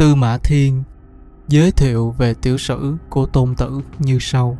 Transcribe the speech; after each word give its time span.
Tư 0.00 0.14
Mã 0.14 0.38
Thiên 0.38 0.82
giới 1.48 1.72
thiệu 1.72 2.14
về 2.18 2.34
tiểu 2.34 2.58
sử 2.58 2.96
của 3.08 3.26
Tôn 3.26 3.54
Tử 3.54 3.80
như 3.98 4.18
sau. 4.20 4.58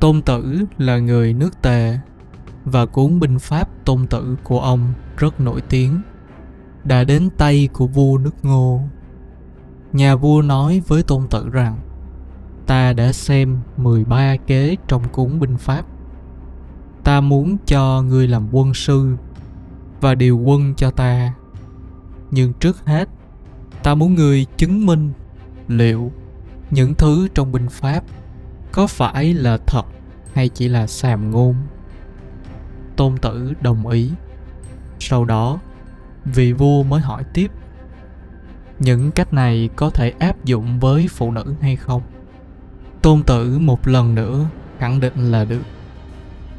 Tôn 0.00 0.22
Tử 0.22 0.64
là 0.78 0.98
người 0.98 1.34
nước 1.34 1.62
Tề 1.62 1.98
và 2.64 2.86
cuốn 2.86 3.20
binh 3.20 3.38
pháp 3.38 3.68
Tôn 3.84 4.06
Tử 4.06 4.36
của 4.44 4.60
ông 4.60 4.92
rất 5.16 5.40
nổi 5.40 5.60
tiếng, 5.60 6.00
đã 6.84 7.04
đến 7.04 7.30
tay 7.38 7.68
của 7.72 7.86
vua 7.86 8.18
nước 8.18 8.34
Ngô. 8.42 8.80
Nhà 9.92 10.16
vua 10.16 10.42
nói 10.42 10.82
với 10.86 11.02
Tôn 11.02 11.28
Tử 11.30 11.48
rằng 11.48 11.78
ta 12.66 12.92
đã 12.92 13.12
xem 13.12 13.58
13 13.76 14.36
kế 14.46 14.76
trong 14.88 15.08
cuốn 15.08 15.40
binh 15.40 15.56
pháp. 15.56 15.86
Ta 17.04 17.20
muốn 17.20 17.56
cho 17.66 18.02
ngươi 18.02 18.28
làm 18.28 18.48
quân 18.52 18.74
sư 18.74 19.16
và 20.00 20.14
điều 20.14 20.38
quân 20.38 20.74
cho 20.76 20.90
ta. 20.90 21.34
Nhưng 22.30 22.52
trước 22.52 22.86
hết, 22.86 23.08
ta 23.88 23.94
muốn 23.94 24.14
người 24.14 24.46
chứng 24.56 24.86
minh 24.86 25.12
liệu 25.68 26.12
những 26.70 26.94
thứ 26.94 27.28
trong 27.34 27.52
binh 27.52 27.68
pháp 27.68 28.04
có 28.72 28.86
phải 28.86 29.34
là 29.34 29.58
thật 29.66 29.82
hay 30.34 30.48
chỉ 30.48 30.68
là 30.68 30.86
sàm 30.86 31.30
ngôn. 31.30 31.54
Tôn 32.96 33.16
tử 33.16 33.52
đồng 33.60 33.86
ý. 33.86 34.10
Sau 35.00 35.24
đó, 35.24 35.58
vị 36.24 36.52
vua 36.52 36.82
mới 36.82 37.00
hỏi 37.00 37.24
tiếp, 37.34 37.50
những 38.78 39.10
cách 39.10 39.32
này 39.32 39.68
có 39.76 39.90
thể 39.90 40.12
áp 40.18 40.44
dụng 40.44 40.80
với 40.80 41.08
phụ 41.08 41.30
nữ 41.30 41.54
hay 41.60 41.76
không? 41.76 42.02
Tôn 43.02 43.22
tử 43.22 43.58
một 43.58 43.88
lần 43.88 44.14
nữa 44.14 44.46
khẳng 44.78 45.00
định 45.00 45.32
là 45.32 45.44
được. 45.44 45.62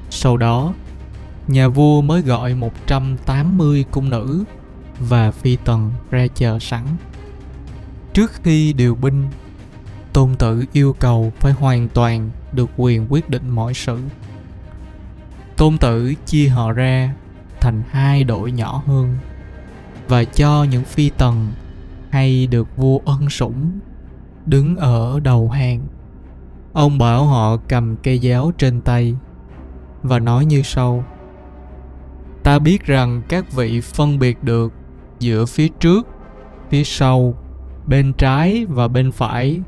Sau 0.10 0.38
đó, 0.38 0.74
nhà 1.48 1.68
vua 1.68 2.02
mới 2.02 2.22
gọi 2.22 2.56
180 2.56 3.86
cung 3.92 4.10
nữ 4.10 4.44
và 5.00 5.32
phi 5.32 5.56
tần 5.56 5.92
ra 6.12 6.28
chờ 6.36 6.60
sẵn 6.60 6.84
trước 8.14 8.32
khi 8.44 8.74
điều 8.74 8.96
binh, 8.96 9.28
tôn 10.14 10.36
tử 10.36 10.64
yêu 10.74 10.96
cầu 11.00 11.34
phải 11.40 11.52
hoàn 11.52 11.90
toàn 11.90 12.30
được 12.52 12.70
quyền 12.78 13.06
quyết 13.10 13.30
định 13.30 13.50
mọi 13.50 13.74
sự. 13.74 14.00
Tôn 15.58 15.78
tử 15.78 16.14
chia 16.26 16.48
họ 16.48 16.72
ra 16.72 17.14
thành 17.60 17.84
hai 17.90 18.24
đội 18.24 18.52
nhỏ 18.52 18.84
hơn 18.86 19.18
và 20.08 20.24
cho 20.24 20.64
những 20.64 20.84
phi 20.84 21.10
tần 21.10 21.48
hay 22.10 22.48
được 22.48 22.78
vua 22.78 23.00
ân 23.06 23.30
sủng 23.30 23.80
đứng 24.46 24.76
ở 24.76 25.20
đầu 25.20 25.50
hàng. 25.50 25.82
Ông 26.74 26.98
bảo 26.98 27.26
họ 27.26 27.58
cầm 27.58 27.96
cây 28.04 28.20
giáo 28.20 28.52
trên 28.58 28.82
tay 28.82 29.16
và 30.04 30.20
nói 30.20 30.46
như 30.46 30.62
sau. 30.62 31.04
Ta 32.44 32.60
biết 32.60 32.86
rằng 32.86 33.22
các 33.30 33.52
vị 33.54 33.82
phân 33.82 34.20
biệt 34.20 34.44
được 34.44 34.74
giữa 35.20 35.46
phía 35.46 35.68
trước, 35.68 36.08
phía 36.70 36.84
sau 36.84 37.34
bên 37.90 38.14
trái 38.14 38.66
và 38.66 38.88
bên 38.88 39.12
phải. 39.12 39.62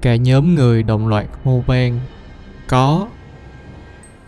Cả 0.00 0.16
nhóm 0.16 0.54
người 0.54 0.82
đồng 0.82 1.08
loạt 1.08 1.26
hô 1.44 1.60
vang, 1.66 2.00
có. 2.68 3.08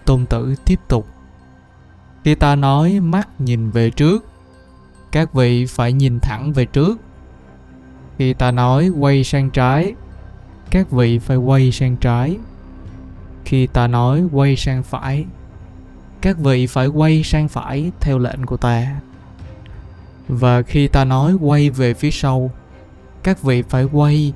Tôn 0.05 0.27
tử 0.27 0.55
tiếp 0.65 0.81
tục. 0.89 1.07
Khi 2.25 2.35
ta 2.35 2.57
nói, 2.57 3.01
mắt 3.01 3.29
nhìn 3.41 3.71
về 3.71 3.91
trước, 3.91 4.25
các 5.13 5.33
vị 5.33 5.67
phải 5.67 5.93
nhìn 5.93 6.19
thẳng 6.21 6.53
về 6.53 6.65
trước. 6.65 7.01
Khi 8.19 8.35
ta 8.35 8.51
nói, 8.51 8.89
quay 8.89 9.25
sang 9.25 9.51
trái, 9.51 9.95
các 10.71 10.91
vị 10.91 11.19
phải 11.19 11.37
quay 11.37 11.73
sang 11.73 11.97
trái. 11.97 12.37
Khi 13.45 13.67
ta 13.67 13.87
nói, 13.87 14.25
quay 14.33 14.57
sang 14.57 14.83
phải, 14.83 15.25
các 16.21 16.39
vị 16.39 16.67
phải 16.67 16.87
quay 16.87 17.23
sang 17.23 17.49
phải 17.49 17.93
theo 18.01 18.19
lệnh 18.19 18.47
của 18.47 18.57
ta. 18.57 19.01
Và 20.29 20.63
khi 20.63 20.89
ta 20.89 21.05
nói, 21.05 21.35
quay 21.41 21.71
về 21.71 21.95
phía 21.95 22.11
sau 22.11 22.51
các 23.29 23.43
vị 23.43 23.63
phải 23.63 23.85
quay 23.85 24.33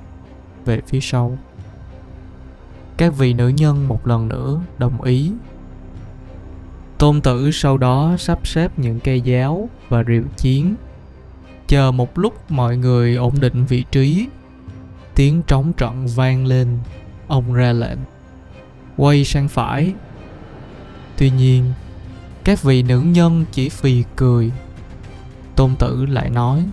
về 0.64 0.80
phía 0.86 1.00
sau. 1.00 1.38
Các 2.96 3.16
vị 3.18 3.32
nữ 3.32 3.48
nhân 3.48 3.88
một 3.88 4.06
lần 4.06 4.28
nữa 4.28 4.60
đồng 4.78 5.02
ý. 5.02 5.32
Tôn 6.98 7.20
tử 7.20 7.50
sau 7.50 7.78
đó 7.78 8.14
sắp 8.18 8.46
xếp 8.46 8.78
những 8.78 9.00
cây 9.00 9.20
giáo 9.20 9.68
và 9.88 10.02
rượu 10.02 10.22
chiến. 10.36 10.74
Chờ 11.66 11.90
một 11.90 12.18
lúc 12.18 12.50
mọi 12.50 12.76
người 12.76 13.16
ổn 13.16 13.34
định 13.40 13.64
vị 13.64 13.84
trí, 13.90 14.26
tiếng 15.14 15.42
trống 15.42 15.72
trận 15.72 16.06
vang 16.06 16.46
lên, 16.46 16.78
ông 17.26 17.52
ra 17.52 17.72
lệnh. 17.72 17.98
Quay 18.96 19.24
sang 19.24 19.48
phải. 19.48 19.92
Tuy 21.18 21.30
nhiên, 21.30 21.72
các 22.44 22.62
vị 22.62 22.82
nữ 22.82 23.00
nhân 23.00 23.44
chỉ 23.52 23.68
phì 23.68 24.04
cười. 24.16 24.52
Tôn 25.56 25.76
tử 25.78 26.06
lại 26.06 26.30
nói 26.30 26.64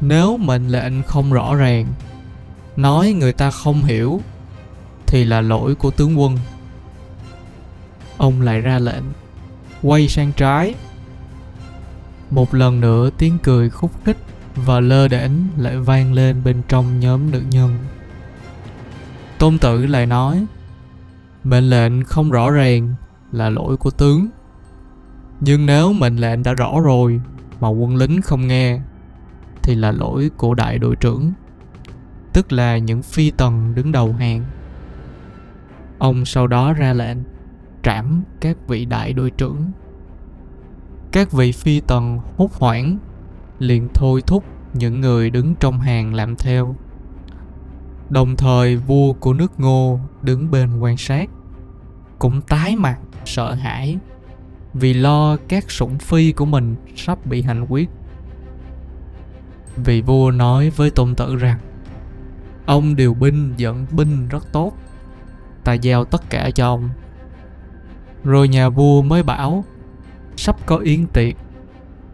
nếu 0.00 0.36
mệnh 0.36 0.68
lệnh 0.68 1.02
không 1.02 1.32
rõ 1.32 1.54
ràng, 1.54 1.86
nói 2.76 3.12
người 3.12 3.32
ta 3.32 3.50
không 3.50 3.82
hiểu, 3.82 4.20
thì 5.06 5.24
là 5.24 5.40
lỗi 5.40 5.74
của 5.74 5.90
tướng 5.90 6.20
quân. 6.20 6.38
Ông 8.16 8.40
lại 8.40 8.60
ra 8.60 8.78
lệnh, 8.78 9.04
quay 9.82 10.08
sang 10.08 10.32
trái. 10.32 10.74
Một 12.30 12.54
lần 12.54 12.80
nữa 12.80 13.10
tiếng 13.18 13.38
cười 13.42 13.70
khúc 13.70 14.04
khích 14.04 14.16
và 14.54 14.80
lơ 14.80 15.08
đễnh 15.08 15.32
lại 15.56 15.76
vang 15.76 16.12
lên 16.12 16.44
bên 16.44 16.62
trong 16.68 17.00
nhóm 17.00 17.30
nữ 17.30 17.42
nhân. 17.50 17.78
Tôn 19.38 19.58
tử 19.58 19.86
lại 19.86 20.06
nói, 20.06 20.46
mệnh 21.44 21.70
lệnh 21.70 22.04
không 22.04 22.30
rõ 22.30 22.50
ràng 22.50 22.94
là 23.32 23.50
lỗi 23.50 23.76
của 23.76 23.90
tướng. 23.90 24.28
Nhưng 25.40 25.66
nếu 25.66 25.92
mệnh 25.92 26.16
lệnh 26.16 26.42
đã 26.42 26.52
rõ 26.52 26.80
rồi 26.80 27.20
mà 27.60 27.68
quân 27.68 27.96
lính 27.96 28.22
không 28.22 28.46
nghe 28.46 28.80
thì 29.68 29.74
là 29.74 29.92
lỗi 29.92 30.30
của 30.36 30.54
đại 30.54 30.78
đội 30.78 30.96
trưởng, 30.96 31.32
tức 32.32 32.52
là 32.52 32.78
những 32.78 33.02
phi 33.02 33.30
tần 33.30 33.74
đứng 33.74 33.92
đầu 33.92 34.12
hàng. 34.12 34.44
Ông 35.98 36.24
sau 36.24 36.46
đó 36.46 36.72
ra 36.72 36.92
lệnh 36.92 37.16
trảm 37.82 38.22
các 38.40 38.56
vị 38.68 38.84
đại 38.84 39.12
đội 39.12 39.30
trưởng. 39.30 39.70
Các 41.12 41.32
vị 41.32 41.52
phi 41.52 41.80
tần 41.80 42.18
hốt 42.36 42.52
hoảng, 42.52 42.98
liền 43.58 43.88
thôi 43.94 44.22
thúc 44.26 44.44
những 44.74 45.00
người 45.00 45.30
đứng 45.30 45.54
trong 45.54 45.80
hàng 45.80 46.14
làm 46.14 46.36
theo. 46.36 46.76
Đồng 48.10 48.36
thời 48.36 48.76
vua 48.76 49.12
của 49.12 49.32
nước 49.32 49.60
ngô 49.60 50.00
đứng 50.22 50.50
bên 50.50 50.78
quan 50.80 50.96
sát, 50.96 51.30
cũng 52.18 52.40
tái 52.40 52.76
mặt 52.76 52.98
sợ 53.24 53.54
hãi 53.54 53.98
vì 54.74 54.94
lo 54.94 55.36
các 55.36 55.70
sủng 55.70 55.98
phi 55.98 56.32
của 56.32 56.46
mình 56.46 56.76
sắp 56.96 57.26
bị 57.26 57.42
hành 57.42 57.66
quyết 57.68 57.88
vị 59.82 60.00
vua 60.00 60.30
nói 60.30 60.70
với 60.70 60.90
tôn 60.90 61.14
tử 61.14 61.36
rằng, 61.36 61.58
ông 62.66 62.96
điều 62.96 63.14
binh 63.14 63.54
dẫn 63.56 63.86
binh 63.90 64.28
rất 64.28 64.52
tốt, 64.52 64.72
ta 65.64 65.72
giao 65.72 66.04
tất 66.04 66.30
cả 66.30 66.50
cho 66.50 66.66
ông. 66.66 66.90
Rồi 68.24 68.48
nhà 68.48 68.68
vua 68.68 69.02
mới 69.02 69.22
bảo, 69.22 69.64
sắp 70.36 70.56
có 70.66 70.76
yến 70.76 71.06
tiệc, 71.06 71.34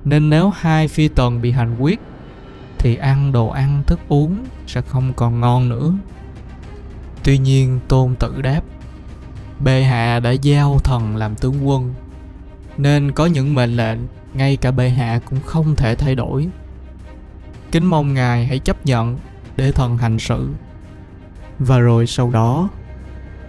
nên 0.04 0.30
nếu 0.30 0.50
hai 0.50 0.88
phi 0.88 1.08
tần 1.08 1.42
bị 1.42 1.50
hành 1.50 1.76
quyết, 1.78 2.00
thì 2.78 2.96
ăn 2.96 3.32
đồ 3.32 3.48
ăn 3.48 3.82
thức 3.86 4.00
uống 4.08 4.36
sẽ 4.66 4.80
không 4.80 5.12
còn 5.12 5.40
ngon 5.40 5.68
nữa. 5.68 5.92
Tuy 7.24 7.38
nhiên 7.38 7.80
tôn 7.88 8.14
tử 8.14 8.42
đáp, 8.42 8.60
bệ 9.60 9.82
hạ 9.82 10.20
đã 10.20 10.30
giao 10.30 10.78
thần 10.78 11.16
làm 11.16 11.34
tướng 11.34 11.68
quân, 11.68 11.94
nên 12.76 13.12
có 13.12 13.26
những 13.26 13.54
mệnh 13.54 13.76
lệnh, 13.76 13.98
ngay 14.34 14.56
cả 14.56 14.70
bệ 14.70 14.88
hạ 14.88 15.20
cũng 15.30 15.40
không 15.40 15.76
thể 15.76 15.94
thay 15.94 16.14
đổi 16.14 16.48
kính 17.74 17.86
mong 17.86 18.14
ngài 18.14 18.46
hãy 18.46 18.58
chấp 18.58 18.86
nhận 18.86 19.18
để 19.56 19.72
thần 19.72 19.96
hành 19.96 20.18
sự. 20.18 20.48
Và 21.58 21.78
rồi 21.78 22.06
sau 22.06 22.30
đó, 22.30 22.68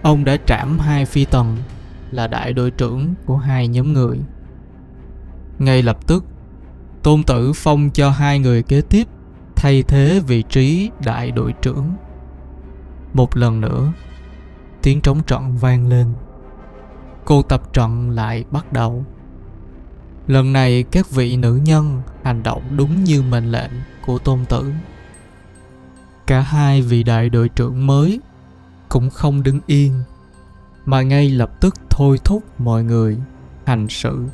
ông 0.02 0.24
đã 0.24 0.36
trảm 0.46 0.78
hai 0.78 1.04
phi 1.04 1.24
tần 1.24 1.56
là 2.10 2.26
đại 2.26 2.52
đội 2.52 2.70
trưởng 2.70 3.14
của 3.26 3.36
hai 3.36 3.68
nhóm 3.68 3.92
người. 3.92 4.18
Ngay 5.58 5.82
lập 5.82 6.06
tức, 6.06 6.24
tôn 7.02 7.22
tử 7.22 7.52
phong 7.54 7.90
cho 7.90 8.10
hai 8.10 8.38
người 8.38 8.62
kế 8.62 8.80
tiếp 8.80 9.08
thay 9.56 9.82
thế 9.82 10.20
vị 10.26 10.42
trí 10.42 10.90
đại 11.04 11.30
đội 11.30 11.54
trưởng. 11.62 11.92
Một 13.14 13.36
lần 13.36 13.60
nữa, 13.60 13.92
tiếng 14.82 15.00
trống 15.00 15.22
trận 15.26 15.56
vang 15.56 15.88
lên. 15.88 16.06
Cuộc 17.24 17.48
tập 17.48 17.72
trận 17.72 18.10
lại 18.10 18.44
bắt 18.50 18.72
đầu. 18.72 19.04
Lần 20.26 20.52
này 20.52 20.82
các 20.82 21.10
vị 21.10 21.36
nữ 21.36 21.60
nhân 21.64 22.02
hành 22.22 22.42
động 22.42 22.62
đúng 22.76 23.04
như 23.04 23.22
mệnh 23.22 23.52
lệnh 23.52 23.70
của 24.06 24.18
tôn 24.18 24.44
tử. 24.44 24.72
Cả 26.26 26.40
hai 26.40 26.82
vị 26.82 27.02
đại 27.02 27.30
đội 27.30 27.48
trưởng 27.48 27.86
mới 27.86 28.20
cũng 28.88 29.10
không 29.10 29.42
đứng 29.42 29.60
yên, 29.66 30.02
mà 30.84 31.02
ngay 31.02 31.30
lập 31.30 31.60
tức 31.60 31.74
thôi 31.90 32.18
thúc 32.24 32.42
mọi 32.60 32.84
người 32.84 33.18
hành 33.64 33.86
sự 33.88 34.24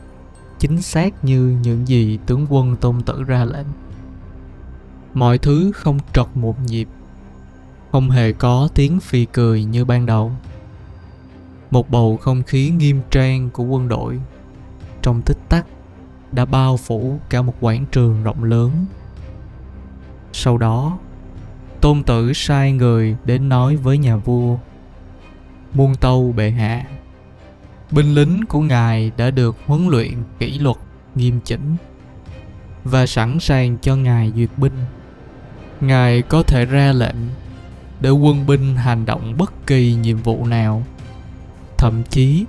chính 0.58 0.82
xác 0.82 1.24
như 1.24 1.58
những 1.62 1.88
gì 1.88 2.19
tướng 2.26 2.46
quân 2.50 2.76
tôn 2.76 3.02
tử 3.02 3.22
ra 3.22 3.44
lệnh. 3.44 3.66
Mọi 5.14 5.38
thứ 5.38 5.72
không 5.74 5.98
trật 6.12 6.26
một 6.34 6.56
nhịp, 6.66 6.88
không 7.92 8.10
hề 8.10 8.32
có 8.32 8.69
tiếng 8.74 9.00
phi 9.00 9.24
cười 9.24 9.64
như 9.64 9.84
ban 9.84 10.06
đầu. 10.06 10.32
Một 11.70 11.90
bầu 11.90 12.16
không 12.16 12.42
khí 12.42 12.70
nghiêm 12.70 13.00
trang 13.10 13.50
của 13.50 13.64
quân 13.64 13.88
đội 13.88 14.20
trong 15.02 15.22
tích 15.22 15.38
tắc 15.48 15.66
đã 16.32 16.44
bao 16.44 16.76
phủ 16.76 17.19
cả 17.28 17.42
một 17.42 17.54
quảng 17.60 17.84
trường 17.92 18.22
rộng 18.22 18.44
lớn. 18.44 18.70
Sau 20.32 20.58
đó, 20.58 20.99
tôn 21.81 22.02
tử 22.02 22.32
sai 22.32 22.73
người 22.73 23.17
đến 23.25 23.49
nói 23.49 23.76
với 23.76 23.99
nhà 23.99 24.17
vua. 24.17 24.56
Muôn 25.75 25.94
tâu 25.94 26.32
bệ 26.37 26.50
hạ, 26.50 26.84
binh 27.90 28.14
lính 28.14 28.40
của 28.49 28.61
ngài 28.61 29.12
đã 29.17 29.31
được 29.31 29.56
huấn 29.67 29.88
luyện 29.88 30.12
kỷ 30.38 30.58
luật 30.58 30.76
nghiêm 31.14 31.40
chỉnh 31.44 31.76
và 32.84 33.06
sẵn 33.06 33.40
sàng 33.40 33.79
cho 33.79 33.96
ngài 33.96 34.32
duyệt 34.37 34.50
binh. 34.56 34.76
Ngài 35.81 36.23
có 36.23 36.43
thể 36.43 36.64
ra 36.64 36.93
lệnh 36.93 37.17
để 38.00 38.11
quân 38.11 38.46
binh 38.46 38.76
hành 38.76 39.06
động 39.06 39.34
bất 39.38 39.67
kỳ 39.67 39.94
nhiệm 39.94 40.17
vụ 40.17 40.46
nào, 40.46 40.82
thậm 41.79 42.02
chí 42.11 42.44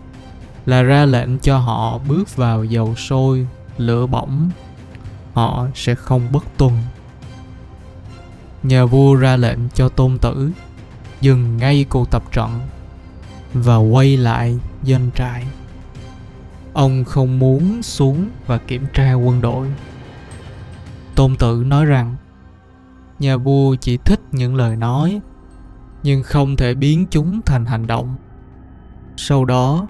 là 0.65 0.81
ra 0.81 1.05
lệnh 1.05 1.39
cho 1.39 1.57
họ 1.57 1.97
bước 1.97 2.35
vào 2.35 2.63
dầu 2.63 2.95
sôi, 2.95 3.47
lửa 3.77 4.07
bỏng, 4.07 4.49
họ 5.33 5.67
sẽ 5.75 5.95
không 5.95 6.31
bất 6.31 6.43
tuân. 6.57 6.71
Nhà 8.63 8.85
vua 8.85 9.15
ra 9.15 9.37
lệnh 9.37 9.59
cho 9.73 9.89
tôn 9.89 10.17
tử 10.17 10.51
dừng 11.21 11.57
ngay 11.57 11.85
cuộc 11.89 12.11
tập 12.11 12.23
trận 12.31 12.59
và 13.53 13.75
quay 13.75 14.17
lại 14.17 14.59
doanh 14.83 15.09
trại. 15.15 15.47
Ông 16.73 17.03
không 17.03 17.39
muốn 17.39 17.83
xuống 17.83 18.29
và 18.47 18.57
kiểm 18.57 18.85
tra 18.93 19.13
quân 19.13 19.41
đội. 19.41 19.67
Tôn 21.15 21.35
tử 21.35 21.63
nói 21.65 21.85
rằng 21.85 22.15
nhà 23.19 23.37
vua 23.37 23.75
chỉ 23.75 23.97
thích 23.97 24.19
những 24.31 24.55
lời 24.55 24.75
nói 24.75 25.21
nhưng 26.03 26.23
không 26.23 26.55
thể 26.55 26.73
biến 26.73 27.05
chúng 27.09 27.41
thành 27.41 27.65
hành 27.65 27.87
động. 27.87 28.15
Sau 29.17 29.45
đó, 29.45 29.87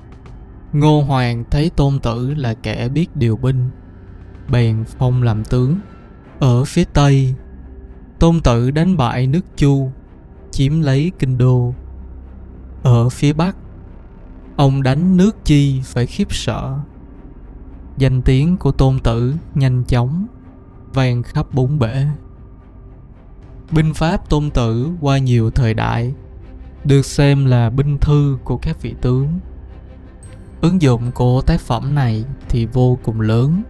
Ngô 0.74 1.02
Hoàng 1.02 1.44
thấy 1.50 1.70
Tôn 1.70 2.00
Tử 2.00 2.34
là 2.34 2.54
kẻ 2.54 2.90
biết 2.90 3.16
điều 3.16 3.38
binh, 3.38 3.70
bèn 4.50 4.84
phong 4.98 5.24
làm 5.24 5.44
tướng. 5.44 5.80
Ở 6.40 6.66
phía 6.66 6.84
Tây, 6.84 7.36
Tôn 8.20 8.40
Tử 8.42 8.72
đánh 8.72 8.98
bại 8.98 9.28
nước 9.28 9.46
Chu, 9.58 9.92
chiếm 10.52 10.82
lấy 10.82 11.12
kinh 11.20 11.38
đô. 11.38 11.74
Ở 12.84 13.10
phía 13.10 13.34
Bắc, 13.34 13.56
ông 14.56 14.84
đánh 14.84 15.18
nước 15.18 15.46
Chi 15.46 15.82
phải 15.84 16.06
khiếp 16.06 16.34
sợ. 16.34 16.78
Danh 17.98 18.22
tiếng 18.22 18.58
của 18.58 18.72
Tôn 18.72 19.00
Tử 19.00 19.36
nhanh 19.56 19.84
chóng 19.84 20.28
vang 20.94 21.24
khắp 21.24 21.46
bốn 21.54 21.80
bể. 21.80 22.06
Binh 23.72 23.94
pháp 23.94 24.30
Tôn 24.30 24.50
Tử 24.50 24.90
qua 25.02 25.18
nhiều 25.18 25.50
thời 25.50 25.74
đại 25.74 26.14
được 26.86 27.06
xem 27.06 27.46
là 27.46 27.70
binh 27.70 27.98
thư 27.98 28.38
của 28.44 28.58
các 28.58 28.82
vị 28.82 28.96
tướng. 29.02 29.40
Ứng 30.62 30.82
dụng 30.82 31.12
của 31.12 31.42
tác 31.42 31.62
phẩm 31.62 31.96
này 31.96 32.26
thì 32.50 32.66
vô 32.66 32.98
cùng 33.04 33.22
lớn. 33.22 33.64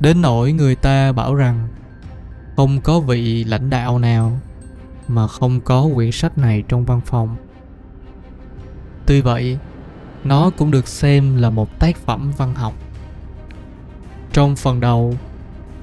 Đến 0.00 0.22
nỗi 0.22 0.52
người 0.52 0.74
ta 0.74 1.12
bảo 1.12 1.34
rằng 1.34 1.68
không 2.58 2.80
có 2.80 3.00
vị 3.00 3.44
lãnh 3.44 3.70
đạo 3.70 3.98
nào 3.98 4.40
mà 5.08 5.28
không 5.28 5.60
có 5.60 5.88
quyển 5.94 6.12
sách 6.12 6.38
này 6.38 6.64
trong 6.68 6.84
văn 6.84 7.00
phòng. 7.00 7.36
Tuy 9.06 9.20
vậy, 9.20 9.58
nó 10.24 10.50
cũng 10.50 10.70
được 10.70 10.88
xem 10.88 11.36
là 11.36 11.50
một 11.50 11.78
tác 11.78 11.96
phẩm 11.96 12.32
văn 12.36 12.54
học. 12.54 12.74
Trong 14.32 14.56
phần 14.56 14.80
đầu, 14.80 15.14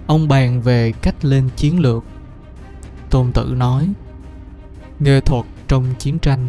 ông 0.08 0.28
bàn 0.28 0.62
về 0.62 0.92
cách 0.92 1.26
lên 1.26 1.50
chiến 1.56 1.80
lược. 1.80 2.04
Tôn 3.10 3.32
Tử 3.32 3.54
nói, 3.58 3.90
nghệ 5.00 5.22
thuật 5.22 5.46
trong 5.68 5.86
chiến 6.00 6.20
tranh 6.20 6.48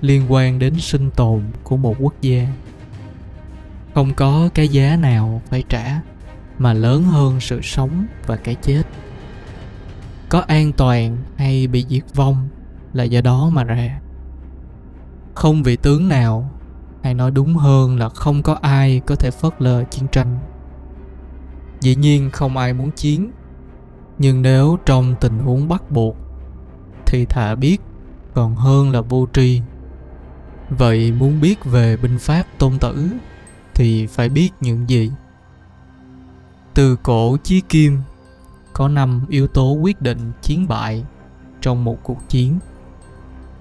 liên 0.00 0.32
quan 0.32 0.58
đến 0.58 0.74
sinh 0.78 1.10
tồn 1.10 1.42
của 1.62 1.76
một 1.76 1.96
quốc 1.98 2.14
gia. 2.20 2.48
Không 3.94 4.14
có 4.14 4.48
cái 4.54 4.68
giá 4.68 4.96
nào 4.96 5.42
phải 5.50 5.64
trả 5.68 6.00
mà 6.58 6.72
lớn 6.72 7.02
hơn 7.02 7.40
sự 7.40 7.60
sống 7.62 8.06
và 8.26 8.36
cái 8.36 8.54
chết. 8.54 8.82
Có 10.28 10.40
an 10.40 10.72
toàn 10.72 11.16
hay 11.36 11.66
bị 11.66 11.86
diệt 11.88 12.04
vong 12.14 12.48
là 12.92 13.04
do 13.04 13.20
đó 13.20 13.50
mà 13.52 13.64
ra. 13.64 14.00
Không 15.34 15.62
vị 15.62 15.76
tướng 15.76 16.08
nào 16.08 16.50
hay 17.02 17.14
nói 17.14 17.30
đúng 17.30 17.54
hơn 17.54 17.98
là 17.98 18.08
không 18.08 18.42
có 18.42 18.58
ai 18.62 19.00
có 19.06 19.14
thể 19.14 19.30
phớt 19.30 19.62
lờ 19.62 19.84
chiến 19.84 20.08
tranh. 20.12 20.38
Dĩ 21.80 21.94
nhiên 21.94 22.30
không 22.30 22.56
ai 22.56 22.72
muốn 22.72 22.90
chiến, 22.90 23.30
nhưng 24.18 24.42
nếu 24.42 24.78
trong 24.86 25.14
tình 25.20 25.38
huống 25.38 25.68
bắt 25.68 25.90
buộc 25.90 26.16
thì 27.06 27.24
thà 27.24 27.54
biết, 27.54 27.80
còn 28.34 28.54
hơn 28.54 28.90
là 28.90 29.00
vô 29.00 29.26
tri. 29.32 29.60
Vậy 30.70 31.12
muốn 31.12 31.40
biết 31.40 31.64
về 31.64 31.96
binh 31.96 32.18
pháp 32.18 32.42
tôn 32.58 32.78
tử 32.78 33.08
thì 33.74 34.06
phải 34.06 34.28
biết 34.28 34.50
những 34.60 34.88
gì? 34.88 35.12
Từ 36.74 36.96
cổ 36.96 37.36
chí 37.42 37.60
kim 37.60 37.98
có 38.78 38.88
năm 38.88 39.20
yếu 39.28 39.46
tố 39.46 39.72
quyết 39.72 40.02
định 40.02 40.32
chiến 40.42 40.68
bại 40.68 41.04
trong 41.60 41.84
một 41.84 41.98
cuộc 42.02 42.28
chiến. 42.28 42.58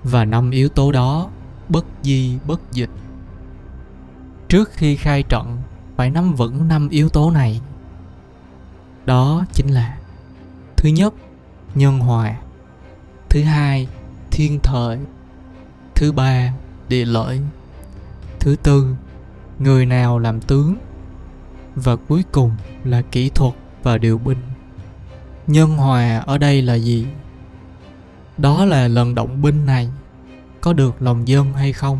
Và 0.03 0.25
năm 0.25 0.51
yếu 0.51 0.69
tố 0.69 0.91
đó 0.91 1.29
bất 1.69 1.85
di, 2.03 2.37
bất 2.47 2.71
dịch. 2.71 2.89
Trước 4.47 4.71
khi 4.71 4.95
khai 4.95 5.23
trận, 5.23 5.57
phải 5.95 6.09
nắm 6.09 6.33
vững 6.33 6.67
năm 6.67 6.89
yếu 6.89 7.09
tố 7.09 7.31
này. 7.31 7.61
Đó 9.05 9.45
chính 9.53 9.67
là, 9.67 9.97
thứ 10.75 10.89
nhất, 10.89 11.13
nhân 11.75 11.99
hòa. 11.99 12.35
Thứ 13.29 13.43
hai, 13.43 13.87
thiên 14.31 14.59
thời. 14.63 14.99
Thứ 15.95 16.11
ba, 16.11 16.53
địa 16.89 17.05
lợi. 17.05 17.41
Thứ 18.39 18.55
tư, 18.63 18.95
người 19.59 19.85
nào 19.85 20.19
làm 20.19 20.41
tướng. 20.41 20.75
Và 21.75 21.95
cuối 21.95 22.23
cùng 22.31 22.51
là 22.83 23.01
kỹ 23.01 23.29
thuật 23.29 23.53
và 23.83 23.97
điều 23.97 24.17
binh 24.17 24.37
nhân 25.47 25.77
hòa 25.77 26.17
ở 26.17 26.37
đây 26.37 26.61
là 26.61 26.75
gì? 26.75 27.05
Đó 28.37 28.65
là 28.65 28.87
lần 28.87 29.15
động 29.15 29.41
binh 29.41 29.65
này, 29.65 29.89
có 30.61 30.73
được 30.73 31.01
lòng 31.01 31.27
dân 31.27 31.53
hay 31.53 31.73
không? 31.73 31.99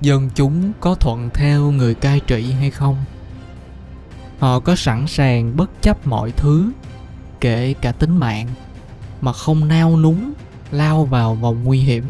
Dân 0.00 0.30
chúng 0.34 0.72
có 0.80 0.94
thuận 0.94 1.30
theo 1.34 1.70
người 1.70 1.94
cai 1.94 2.20
trị 2.20 2.52
hay 2.52 2.70
không? 2.70 2.96
Họ 4.38 4.60
có 4.60 4.76
sẵn 4.76 5.06
sàng 5.06 5.56
bất 5.56 5.70
chấp 5.82 6.06
mọi 6.06 6.30
thứ, 6.30 6.70
kể 7.40 7.74
cả 7.80 7.92
tính 7.92 8.16
mạng, 8.16 8.48
mà 9.20 9.32
không 9.32 9.68
nao 9.68 9.96
núng, 9.96 10.32
lao 10.70 11.04
vào 11.04 11.34
vòng 11.34 11.64
nguy 11.64 11.80
hiểm 11.80 12.04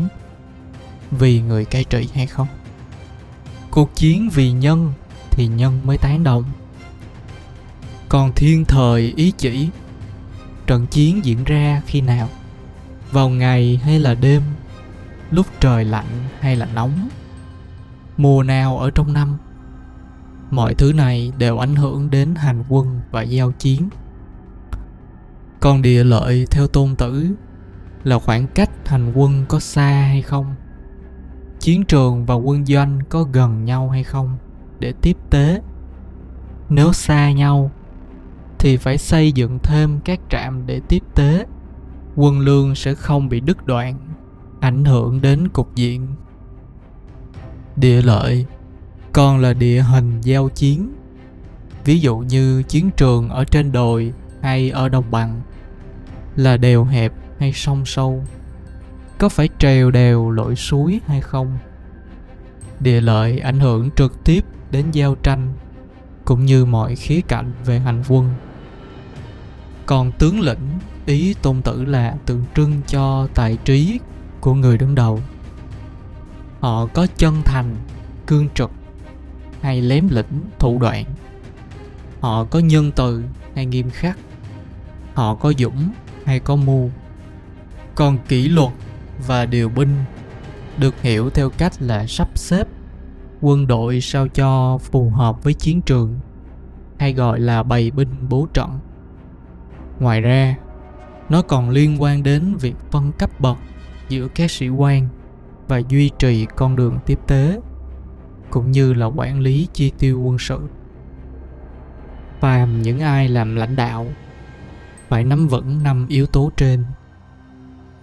vì 1.11 1.41
người 1.41 1.65
cai 1.65 1.85
trị 1.85 2.09
hay 2.15 2.27
không? 2.27 2.49
Cuộc 3.71 3.95
chiến 3.95 4.29
vì 4.35 4.53
nhân 4.53 4.93
thì 5.31 5.47
nhân 5.47 5.81
mới 5.85 5.99
tán 5.99 6.25
đồng. 6.25 6.45
Còn 8.09 8.33
thiên 8.33 8.65
thời 8.65 9.13
ý 9.17 9.33
chỉ 9.39 9.69
trận 10.67 10.87
chiến 10.87 11.25
diễn 11.25 11.45
ra 11.45 11.83
khi 11.87 12.01
nào? 12.01 12.29
Vào 13.13 13.29
ngày 13.29 13.81
hay 13.85 13.99
là 13.99 14.15
đêm? 14.15 14.43
Lúc 15.31 15.47
trời 15.61 15.85
lạnh 15.85 16.29
hay 16.41 16.57
là 16.57 16.69
nóng? 16.75 17.09
Mùa 18.17 18.43
nào 18.43 18.79
ở 18.79 18.91
trong 18.91 19.13
năm? 19.13 19.37
Mọi 20.51 20.75
thứ 20.75 20.93
này 20.93 21.33
đều 21.39 21.59
ảnh 21.59 21.77
hưởng 21.77 22.11
đến 22.11 22.35
hành 22.35 22.65
quân 22.69 23.01
và 23.11 23.23
giao 23.23 23.53
chiến. 23.53 23.89
Còn 25.61 25.83
địa 25.83 26.05
lợi 26.05 26.47
theo 26.51 26.67
tôn 26.67 26.97
tử 26.97 27.27
là 28.05 28.19
khoảng 28.19 28.47
cách 28.47 28.71
hành 28.89 29.13
quân 29.15 29.45
có 29.49 29.61
xa 29.61 29.91
hay 29.91 30.23
không? 30.23 30.55
Chiến 31.61 31.85
trường 31.85 32.27
và 32.27 32.35
quân 32.35 32.67
doanh 32.67 33.01
có 33.09 33.23
gần 33.23 33.65
nhau 33.65 33.89
hay 33.89 34.05
không? 34.05 34.37
Để 34.79 34.93
tiếp 35.03 35.17
tế. 35.31 35.61
Nếu 36.69 36.93
xa 36.93 37.33
nhau 37.33 37.71
thì 38.59 38.77
phải 38.77 38.99
xây 38.99 39.33
dựng 39.33 39.59
thêm 39.63 40.01
các 40.05 40.21
trạm 40.31 40.67
để 40.67 40.81
tiếp 40.89 41.03
tế. 41.15 41.47
Quân 42.17 42.41
lương 42.41 42.75
sẽ 42.75 42.95
không 42.95 43.29
bị 43.29 43.41
đứt 43.41 43.67
đoạn, 43.67 43.99
ảnh 44.61 44.85
hưởng 44.85 45.21
đến 45.21 45.49
cục 45.49 45.75
diện. 45.75 46.07
Địa 47.77 48.03
lợi, 48.03 48.47
còn 49.13 49.39
là 49.39 49.53
địa 49.53 49.81
hình 49.81 50.21
giao 50.21 50.49
chiến. 50.49 50.93
Ví 51.85 52.01
dụ 52.01 52.19
như 52.19 52.63
chiến 52.63 52.91
trường 52.97 53.29
ở 53.29 53.45
trên 53.45 53.73
đồi 53.73 54.13
hay 54.43 54.71
ở 54.71 54.89
đồng 54.89 55.11
bằng, 55.11 55.41
là 56.37 56.57
đèo 56.57 56.85
hẹp 56.85 57.13
hay 57.39 57.53
sông 57.53 57.85
sâu, 57.85 58.25
có 59.19 59.29
phải 59.29 59.49
trèo 59.59 59.91
đèo 59.91 60.31
lội 60.31 60.57
suối 60.57 61.01
hay 61.07 61.21
không? 61.21 61.59
Địa 62.81 63.01
lợi 63.01 63.39
ảnh 63.39 63.61
hưởng 63.61 63.91
trực 63.97 64.25
tiếp 64.25 64.45
đến 64.71 64.91
giao 64.93 65.15
tranh 65.15 65.53
cũng 66.27 66.45
như 66.45 66.65
mọi 66.65 66.97
khía 66.97 67.21
cạnh 67.29 67.53
về 67.65 67.79
hành 67.79 68.03
quân. 68.09 68.31
Còn 69.87 70.13
tướng 70.13 70.41
lĩnh, 70.41 70.79
ý 71.07 71.35
tôn 71.43 71.63
tử 71.63 71.85
là 71.85 72.17
tượng 72.27 72.45
trưng 72.55 72.81
cho 72.87 73.29
tài 73.35 73.57
trí 73.65 74.01
của 74.41 74.55
người 74.55 74.79
đứng 74.79 74.95
đầu. 74.95 75.21
Họ 76.61 76.87
có 76.87 77.07
chân 77.17 77.43
thành, 77.45 77.77
cương 78.27 78.49
trực, 78.55 78.71
hay 79.61 79.81
lém 79.81 80.09
lĩnh, 80.09 80.43
thủ 80.59 80.79
đoạn. 80.79 81.05
Họ 82.21 82.45
có 82.45 82.59
nhân 82.59 82.93
từ, 82.97 83.25
hay 83.55 83.67
nghiêm 83.67 83.91
khắc. 83.91 84.19
Họ 85.15 85.35
có 85.35 85.53
dũng, 85.59 85.91
hay 86.25 86.41
có 86.41 86.57
mưu. 86.57 86.91
Còn 87.95 88.19
kỷ 88.29 88.49
luật 88.49 88.73
và 89.27 89.47
điều 89.47 89.69
binh 89.69 89.95
được 90.77 91.03
hiểu 91.03 91.31
theo 91.31 91.51
cách 91.51 91.73
là 91.81 92.07
sắp 92.07 92.29
xếp 92.35 92.69
quân 93.41 93.67
đội 93.67 94.01
sao 94.01 94.29
cho 94.29 94.79
phù 94.79 95.11
hợp 95.11 95.45
với 95.45 95.55
chiến 95.55 95.81
trường, 95.83 96.19
hay 96.99 97.13
gọi 97.13 97.41
là 97.41 97.63
bày 97.63 97.91
binh 97.91 98.29
bố 98.29 98.47
trận. 98.53 98.79
Ngoài 100.01 100.21
ra, 100.21 100.57
nó 101.29 101.43
còn 101.43 101.71
liên 101.71 102.03
quan 102.03 102.23
đến 102.23 102.57
việc 102.61 102.77
phân 102.91 103.13
cấp 103.13 103.41
bậc 103.41 103.57
giữa 104.09 104.29
các 104.29 104.51
sĩ 104.51 104.69
quan 104.69 105.09
và 105.69 105.79
duy 105.89 106.11
trì 106.19 106.47
con 106.47 106.77
đường 106.77 106.99
tiếp 107.07 107.19
tế, 107.27 107.61
cũng 108.51 108.71
như 108.71 108.93
là 108.93 109.07
quản 109.07 109.41
lý 109.41 109.69
chi 109.73 109.93
tiêu 109.99 110.21
quân 110.21 110.39
sự. 110.39 110.61
Phàm 112.41 112.83
những 112.83 113.01
ai 113.01 113.29
làm 113.29 113.57
lãnh 113.57 113.77
đạo 113.77 114.07
phải 115.09 115.25
nắm 115.25 115.49
vững 115.49 115.83
năm 115.83 116.07
yếu 116.09 116.27
tố 116.27 116.51
trên 116.57 116.85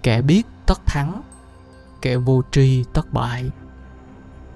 kẻ 0.03 0.21
biết 0.21 0.47
tất 0.65 0.85
thắng, 0.85 1.21
kẻ 2.01 2.17
vô 2.17 2.41
tri 2.51 2.83
tất 2.93 3.13
bại 3.13 3.51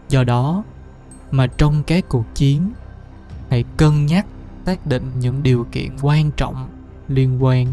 do 0.10 0.24
đó 0.24 0.64
mà 1.32 1.48
trong 1.48 1.84
các 1.84 2.10
cuộc 2.10 2.26
chiến, 2.36 2.72
hãy 3.50 3.64
cân 3.78 4.06
nhắc, 4.06 4.26
xác 4.66 4.86
định 4.88 5.12
những 5.20 5.44
điều 5.44 5.66
kiện 5.72 5.90
quan 6.02 6.32
trọng 6.32 6.70
liên 7.08 7.44
quan 7.44 7.68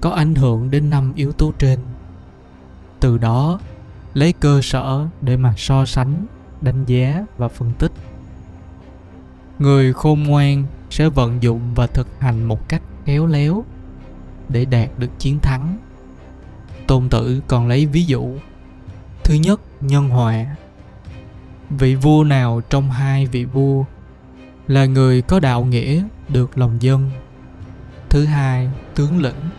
có 0.00 0.10
ảnh 0.10 0.34
hưởng 0.34 0.70
đến 0.70 0.90
năm 0.90 1.12
yếu 1.14 1.32
tố 1.32 1.52
trên. 1.58 1.78
Từ 3.00 3.18
đó, 3.18 3.60
lấy 4.14 4.32
cơ 4.32 4.60
sở 4.62 5.06
để 5.20 5.36
mà 5.36 5.54
so 5.56 5.84
sánh, 5.84 6.26
đánh 6.60 6.84
giá 6.84 7.24
và 7.38 7.48
phân 7.48 7.72
tích. 7.78 7.92
Người 9.58 9.92
khôn 9.92 10.22
ngoan 10.22 10.64
sẽ 10.90 11.08
vận 11.08 11.42
dụng 11.42 11.60
và 11.74 11.86
thực 11.86 12.20
hành 12.20 12.44
một 12.44 12.68
cách 12.68 12.82
khéo 13.04 13.26
léo 13.26 13.64
để 14.48 14.64
đạt 14.64 14.88
được 14.98 15.10
chiến 15.18 15.38
thắng. 15.38 15.78
Tôn 16.86 17.08
tử 17.08 17.40
còn 17.48 17.68
lấy 17.68 17.86
ví 17.86 18.04
dụ. 18.04 18.36
Thứ 19.24 19.34
nhất, 19.34 19.60
nhân 19.80 20.08
hòa 20.08 20.56
vị 21.70 21.94
vua 21.94 22.24
nào 22.24 22.60
trong 22.70 22.90
hai 22.90 23.26
vị 23.26 23.44
vua 23.44 23.84
là 24.66 24.86
người 24.86 25.22
có 25.22 25.40
đạo 25.40 25.64
nghĩa 25.64 26.02
được 26.28 26.58
lòng 26.58 26.82
dân? 26.82 27.10
Thứ 28.08 28.24
hai, 28.24 28.70
tướng 28.94 29.22
lĩnh. 29.22 29.50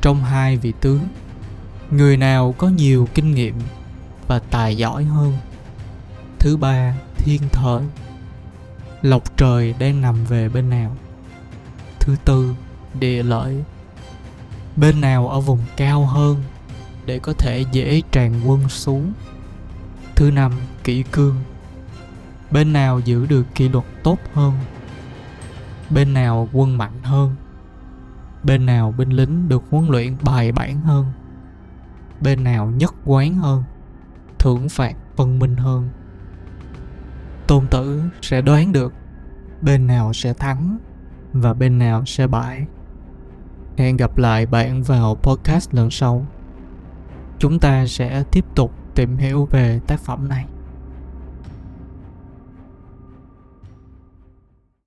Trong 0.00 0.24
hai 0.24 0.56
vị 0.56 0.72
tướng, 0.80 1.00
người 1.90 2.16
nào 2.16 2.54
có 2.58 2.68
nhiều 2.68 3.08
kinh 3.14 3.34
nghiệm 3.34 3.54
và 4.26 4.38
tài 4.38 4.76
giỏi 4.76 5.04
hơn? 5.04 5.32
Thứ 6.38 6.56
ba, 6.56 6.94
thiên 7.16 7.42
thời. 7.52 7.82
Lộc 9.02 9.36
trời 9.36 9.74
đang 9.78 10.00
nằm 10.00 10.24
về 10.24 10.48
bên 10.48 10.70
nào? 10.70 10.96
Thứ 12.00 12.16
tư, 12.24 12.54
địa 12.94 13.22
lợi. 13.22 13.64
Bên 14.76 15.00
nào 15.00 15.28
ở 15.28 15.40
vùng 15.40 15.60
cao 15.76 16.06
hơn 16.06 16.42
để 17.06 17.18
có 17.18 17.32
thể 17.32 17.64
dễ 17.72 18.02
tràn 18.12 18.40
quân 18.46 18.68
xuống? 18.68 19.12
Thứ 20.20 20.30
năm, 20.30 20.52
kỷ 20.84 21.02
cương. 21.02 21.36
Bên 22.50 22.72
nào 22.72 23.00
giữ 23.00 23.26
được 23.26 23.46
kỷ 23.54 23.68
luật 23.68 23.84
tốt 24.02 24.18
hơn? 24.32 24.52
Bên 25.90 26.14
nào 26.14 26.48
quân 26.52 26.78
mạnh 26.78 27.02
hơn? 27.02 27.34
Bên 28.42 28.66
nào 28.66 28.94
binh 28.98 29.10
lính 29.10 29.48
được 29.48 29.62
huấn 29.70 29.88
luyện 29.88 30.16
bài 30.24 30.52
bản 30.52 30.80
hơn? 30.80 31.06
Bên 32.20 32.44
nào 32.44 32.66
nhất 32.66 32.94
quán 33.04 33.34
hơn? 33.34 33.64
Thưởng 34.38 34.68
phạt 34.68 34.94
phân 35.16 35.38
minh 35.38 35.56
hơn? 35.56 35.88
Tôn 37.46 37.66
tử 37.66 38.02
sẽ 38.22 38.40
đoán 38.40 38.72
được 38.72 38.92
bên 39.62 39.86
nào 39.86 40.12
sẽ 40.12 40.32
thắng 40.32 40.78
và 41.32 41.54
bên 41.54 41.78
nào 41.78 42.04
sẽ 42.06 42.26
bại. 42.26 42.66
Hẹn 43.76 43.96
gặp 43.96 44.18
lại 44.18 44.46
bạn 44.46 44.82
vào 44.82 45.14
podcast 45.14 45.74
lần 45.74 45.90
sau. 45.90 46.26
Chúng 47.38 47.58
ta 47.58 47.86
sẽ 47.86 48.24
tiếp 48.32 48.44
tục 48.54 48.79
tìm 48.94 49.16
hiểu 49.16 49.48
về 49.50 49.80
tác 49.86 50.00
phẩm 50.00 50.28
này. 50.28 50.46